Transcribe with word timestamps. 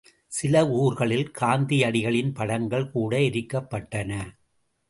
சில 0.27 0.69
ஊர்களில் 0.69 1.31
காந்தியடிகளின் 1.41 2.33
படங்கள் 2.33 2.89
கூட 2.89 3.17
எரிக்கப்பட்டன. 3.19 4.11